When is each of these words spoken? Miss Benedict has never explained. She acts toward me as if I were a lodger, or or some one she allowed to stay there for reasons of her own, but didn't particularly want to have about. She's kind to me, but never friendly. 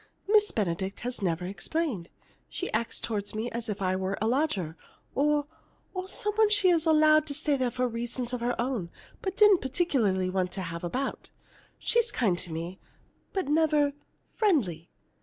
Miss 0.27 0.49
Benedict 0.49 1.01
has 1.01 1.21
never 1.21 1.45
explained. 1.45 2.09
She 2.49 2.73
acts 2.73 2.99
toward 2.99 3.35
me 3.35 3.51
as 3.51 3.69
if 3.69 3.83
I 3.83 3.95
were 3.95 4.17
a 4.19 4.25
lodger, 4.27 4.75
or 5.13 5.45
or 5.93 6.07
some 6.09 6.33
one 6.33 6.49
she 6.49 6.71
allowed 6.71 7.27
to 7.27 7.35
stay 7.35 7.55
there 7.55 7.69
for 7.69 7.87
reasons 7.87 8.33
of 8.33 8.41
her 8.41 8.59
own, 8.59 8.89
but 9.21 9.37
didn't 9.37 9.61
particularly 9.61 10.27
want 10.31 10.51
to 10.53 10.61
have 10.63 10.83
about. 10.83 11.29
She's 11.77 12.11
kind 12.11 12.35
to 12.39 12.51
me, 12.51 12.79
but 13.31 13.47
never 13.47 13.93
friendly. 14.33 14.89